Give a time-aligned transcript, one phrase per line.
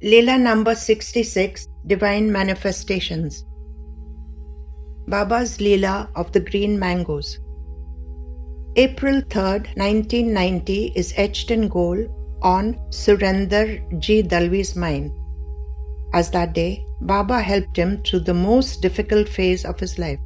[0.00, 3.44] Leela number 66 Divine Manifestations.
[5.08, 7.40] Baba's Leela of the Green Mangoes.
[8.76, 12.06] April 3rd, 1990 is etched in gold
[12.42, 14.22] on Surinder G.
[14.22, 15.10] Dalvi's mind,
[16.12, 20.20] as that day Baba helped him through the most difficult phase of his life.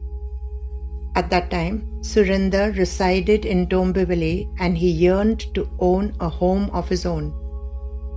[1.14, 6.90] At that time, Surinder resided in Dombivli and he yearned to own a home of
[6.90, 7.41] his own.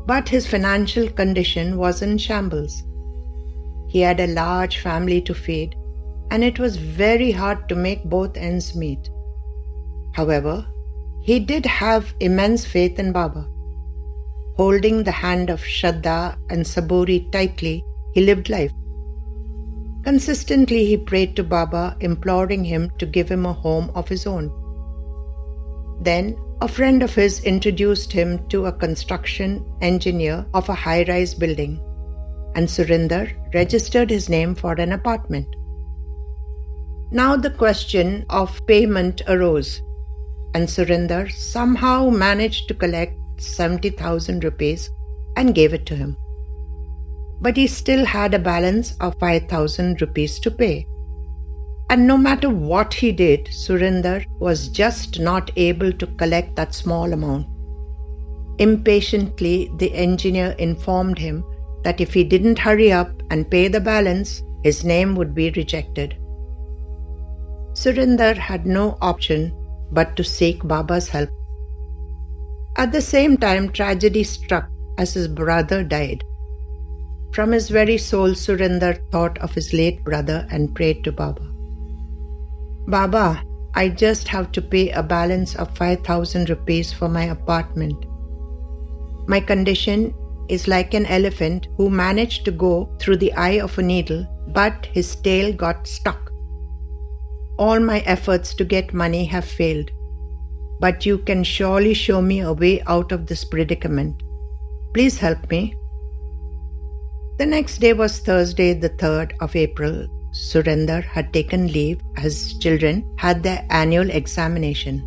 [0.05, 2.83] But his financial condition was in shambles.
[3.87, 5.75] He had a large family to feed,
[6.29, 9.09] and it was very hard to make both ends meet.
[10.13, 10.65] However,
[11.21, 13.47] he did have immense faith in Baba.
[14.57, 18.71] Holding the hand of Shraddha and Saburi tightly, he lived life.
[20.03, 24.51] Consistently, he prayed to Baba, imploring him to give him a home of his own.
[26.01, 31.35] Then, a friend of his introduced him to a construction engineer of a high rise
[31.35, 31.73] building,
[32.55, 35.45] and Surinder registered his name for an apartment.
[37.11, 39.79] Now the question of payment arose,
[40.55, 44.89] and Surinder somehow managed to collect 70,000 rupees
[45.37, 46.17] and gave it to him.
[47.41, 50.87] But he still had a balance of 5,000 rupees to pay.
[51.89, 57.13] And no matter what he did, Surinder was just not able to collect that small
[57.13, 57.47] amount.
[58.57, 61.43] Impatiently, the engineer informed him
[61.83, 66.15] that if he didn't hurry up and pay the balance, his name would be rejected.
[67.73, 69.53] Surinder had no option
[69.91, 71.29] but to seek Baba's help.
[72.77, 76.23] At the same time, tragedy struck as his brother died.
[77.31, 81.54] From his very soul, Surinder thought of his late brother and prayed to Baba.
[82.87, 88.05] Baba, I just have to pay a balance of 5000 rupees for my apartment.
[89.27, 90.13] My condition
[90.49, 94.85] is like an elephant who managed to go through the eye of a needle, but
[94.93, 96.31] his tail got stuck.
[97.57, 99.89] All my efforts to get money have failed,
[100.79, 104.21] but you can surely show me a way out of this predicament.
[104.93, 105.75] Please help me.
[107.39, 113.09] The next day was Thursday, the 3rd of April, Surinder had taken leave as children
[113.17, 115.01] had their annual examination.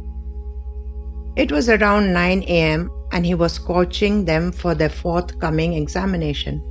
[1.36, 6.62] It was around 9 am and he was coaching them for their forthcoming examination.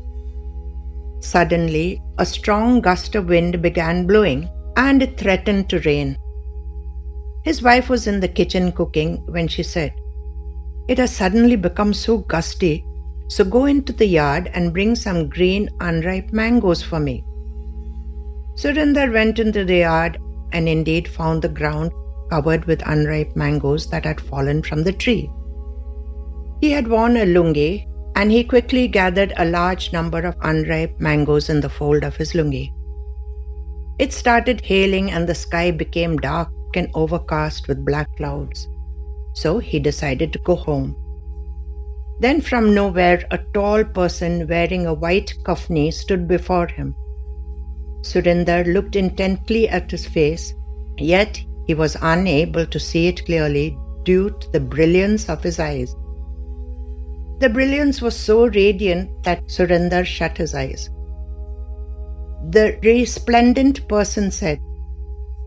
[1.19, 6.17] Suddenly, a strong gust of wind began blowing and it threatened to rain.
[7.44, 9.94] His wife was in the kitchen cooking when she said,
[10.88, 12.84] It has suddenly become so gusty,
[13.29, 17.23] so go into the yard and bring some green unripe mangoes for me.
[18.57, 20.18] Surinder went into the yard
[20.51, 21.91] and indeed found the ground
[22.31, 25.29] covered with unripe mangoes that had fallen from the tree.
[26.59, 27.85] He had worn a lungi
[28.16, 32.34] and he quickly gathered a large number of unripe mangoes in the fold of his
[32.34, 32.72] lungi.
[34.00, 38.67] It started hailing and the sky became dark and overcast with black clouds.
[39.34, 40.96] So he decided to go home.
[42.19, 46.96] Then, from nowhere, a tall person wearing a white kafni stood before him.
[48.12, 50.53] Surinder looked intently at his face,
[50.97, 55.95] yet he was unable to see it clearly due to the brilliance of his eyes.
[57.40, 60.90] The brilliance was so radiant that Surinder shut his eyes.
[62.50, 64.59] The resplendent person said,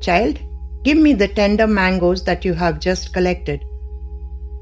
[0.00, 0.38] Child,
[0.84, 3.64] give me the tender mangoes that you have just collected.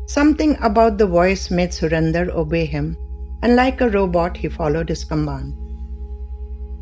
[0.06, 2.97] Something about the voice made Surinder obey him,
[3.42, 5.54] and like a robot, he followed his command.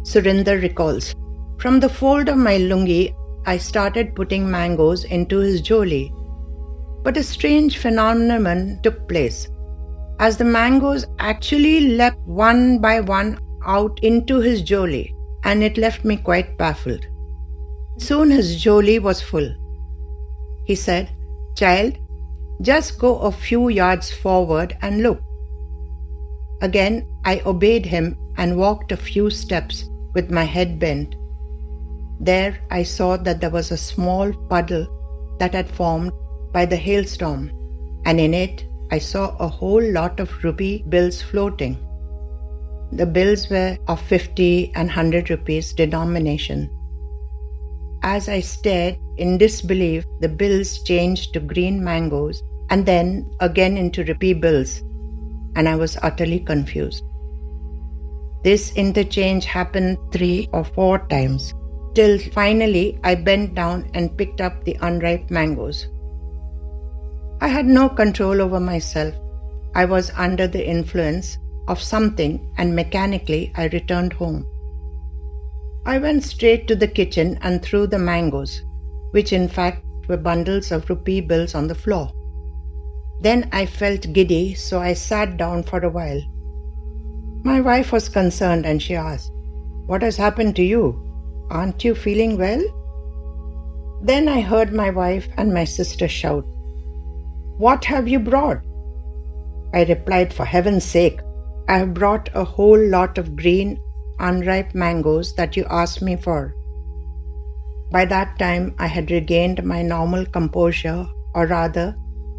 [0.06, 1.16] Surinder recalls.
[1.58, 3.12] From the fold of my lungi,
[3.44, 6.12] I started putting mangoes into his joli.
[7.02, 9.48] But a strange phenomenon took place.
[10.20, 15.12] As the mangoes actually leapt one by one out into his joli,
[15.42, 17.04] and it left me quite baffled.
[17.98, 19.50] Soon his joli was full.
[20.66, 21.10] He said,
[21.56, 21.98] Child,
[22.62, 25.20] just go a few yards forward and look.
[26.62, 31.14] Again I obeyed him and walked a few steps with my head bent.
[32.18, 34.86] There I saw that there was a small puddle
[35.38, 36.12] that had formed
[36.52, 37.50] by the hailstorm,
[38.06, 41.76] and in it I saw a whole lot of rupee bills floating.
[42.92, 46.70] The bills were of 50 and 100 rupees denomination.
[48.02, 54.04] As I stared in disbelief, the bills changed to green mangoes and then again into
[54.04, 54.80] rupee bills,
[55.56, 57.04] and I was utterly confused.
[58.46, 61.52] This interchange happened three or four times,
[61.94, 65.88] till finally I bent down and picked up the unripe mangoes.
[67.40, 69.16] I had no control over myself.
[69.74, 74.46] I was under the influence, of something and mechanically I returned home.
[75.84, 78.62] I went straight to the kitchen and threw the mangoes,
[79.10, 82.12] which in fact were bundles of rupee bills on the floor.
[83.20, 86.22] Then I felt giddy, so I sat down for a while.
[87.46, 89.30] My wife was concerned and she asked,
[89.86, 91.00] What has happened to you?
[91.48, 92.64] Aren't you feeling well?
[94.02, 96.44] Then I heard my wife and my sister shout,
[97.56, 98.62] What have you brought?
[99.72, 101.20] I replied, For heaven's sake,
[101.68, 103.78] I have brought a whole lot of green,
[104.18, 106.52] unripe mangoes that you asked me for.
[107.92, 111.94] By that time, I had regained my normal composure, or rather,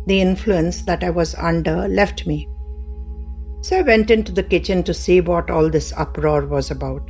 [0.05, 2.49] the influence that I was under left me.
[3.61, 7.01] So I went into the kitchen to see what all this uproar was about.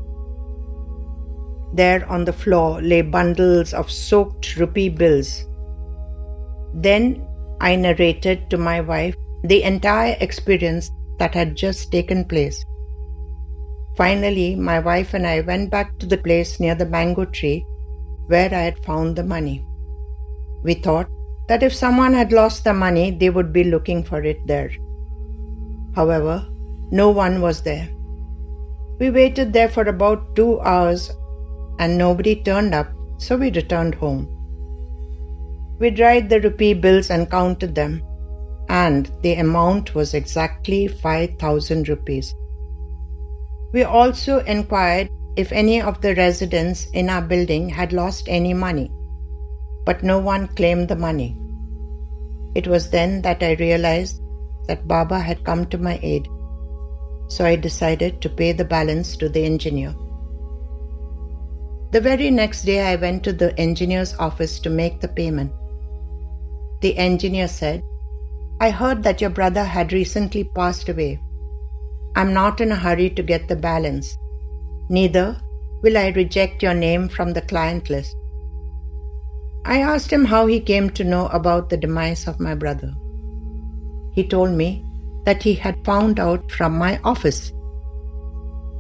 [1.74, 5.46] There on the floor lay bundles of soaked rupee bills.
[6.74, 7.28] Then
[7.60, 10.90] I narrated to my wife the entire experience
[11.20, 12.64] that had just taken place.
[13.96, 17.66] Finally, my wife and I went back to the place near the mango tree
[18.28, 19.66] where I had found the money.
[20.64, 21.08] We thought
[21.48, 24.72] that if someone had lost the money, they would be looking for it there.
[25.98, 26.46] However,
[26.92, 27.90] no one was there.
[29.00, 31.12] We waited there for about two hours
[31.80, 34.28] and nobody turned up, so we returned home.
[35.80, 38.04] We dried the rupee bills and counted them,
[38.70, 42.32] and the amount was exactly 5000 rupees.
[43.74, 48.92] We also inquired if any of the residents in our building had lost any money,
[49.84, 51.36] but no one claimed the money.
[52.54, 54.22] It was then that I realized
[54.68, 56.28] that Baba had come to my aid,
[57.28, 59.96] so I decided to pay the balance to the engineer.
[61.92, 65.52] The very next day, I went to the engineer's office to make the payment.
[66.82, 67.82] The engineer said,
[68.60, 71.20] I heard that your brother had recently passed away.
[72.16, 74.18] I'm not in a hurry to get the balance.
[74.90, 75.38] Neither
[75.82, 78.16] will I reject your name from the client list.
[79.64, 82.94] I asked him how he came to know about the demise of my brother.
[84.18, 84.84] He told me
[85.26, 87.52] that he had found out from my office.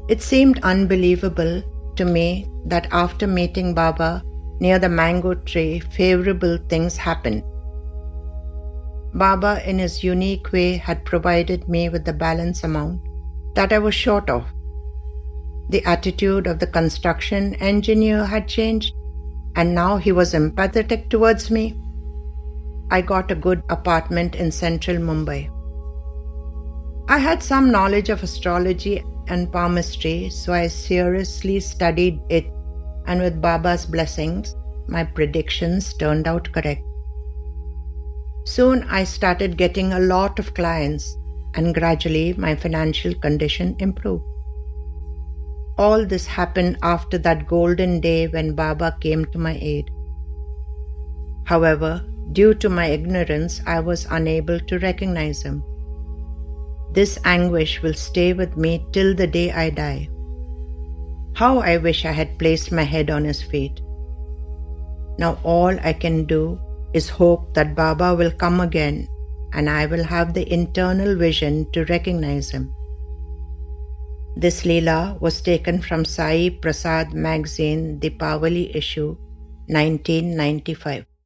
[0.09, 1.61] It seemed unbelievable
[1.95, 4.23] to me that after meeting Baba
[4.59, 7.43] near the mango tree, favorable things happened.
[9.13, 13.01] Baba, in his unique way, had provided me with the balance amount
[13.53, 14.43] that I was short of.
[15.69, 18.91] The attitude of the construction engineer had changed,
[19.55, 21.79] and now he was empathetic towards me.
[22.89, 25.49] I got a good apartment in central Mumbai.
[27.09, 32.45] I had some knowledge of astrology and palmistry, so I seriously studied it,
[33.05, 34.55] and with Baba's blessings,
[34.87, 36.81] my predictions turned out correct.
[38.45, 41.17] Soon I started getting a lot of clients,
[41.55, 44.23] and gradually my financial condition improved.
[45.77, 49.89] All this happened after that golden day when Baba came to my aid.
[51.43, 52.01] However,
[52.31, 55.63] due to my ignorance, I was unable to recognize him.
[56.91, 60.09] This anguish will stay with me till the day I die.
[61.33, 63.81] How I wish I had placed my head on his feet.
[65.17, 66.59] Now all I can do
[66.93, 69.07] is hope that Baba will come again
[69.53, 72.73] and I will have the internal vision to recognize him.
[74.35, 79.17] This Leela was taken from Sai Prasad magazine, Deepavali issue,
[79.65, 81.07] 1995.